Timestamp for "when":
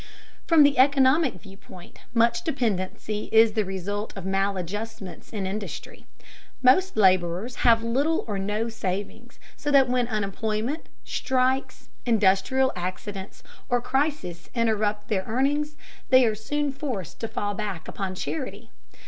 9.87-10.07